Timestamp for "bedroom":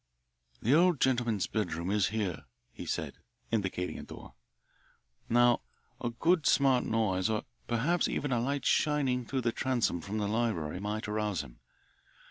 1.45-1.91